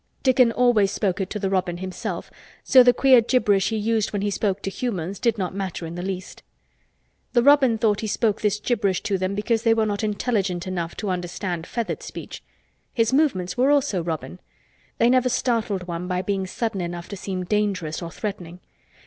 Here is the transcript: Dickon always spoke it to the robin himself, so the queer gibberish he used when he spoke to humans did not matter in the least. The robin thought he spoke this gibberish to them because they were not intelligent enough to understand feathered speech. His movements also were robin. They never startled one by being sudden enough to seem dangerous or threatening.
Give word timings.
Dickon 0.23 0.51
always 0.51 0.89
spoke 0.89 1.21
it 1.21 1.29
to 1.29 1.37
the 1.37 1.51
robin 1.51 1.77
himself, 1.77 2.31
so 2.63 2.81
the 2.81 2.91
queer 2.91 3.21
gibberish 3.21 3.69
he 3.69 3.75
used 3.75 4.11
when 4.11 4.23
he 4.23 4.31
spoke 4.31 4.63
to 4.63 4.71
humans 4.71 5.19
did 5.19 5.37
not 5.37 5.53
matter 5.53 5.85
in 5.85 5.93
the 5.93 6.01
least. 6.01 6.41
The 7.33 7.43
robin 7.43 7.77
thought 7.77 7.99
he 7.99 8.07
spoke 8.07 8.41
this 8.41 8.59
gibberish 8.59 9.03
to 9.03 9.19
them 9.19 9.35
because 9.35 9.61
they 9.61 9.75
were 9.75 9.85
not 9.85 10.03
intelligent 10.03 10.65
enough 10.65 10.97
to 10.97 11.11
understand 11.11 11.67
feathered 11.67 12.01
speech. 12.01 12.41
His 12.91 13.13
movements 13.13 13.53
also 13.59 13.99
were 13.99 14.03
robin. 14.05 14.39
They 14.97 15.07
never 15.07 15.29
startled 15.29 15.85
one 15.87 16.07
by 16.07 16.23
being 16.23 16.47
sudden 16.47 16.81
enough 16.81 17.07
to 17.09 17.15
seem 17.15 17.43
dangerous 17.45 18.01
or 18.01 18.09
threatening. 18.09 18.59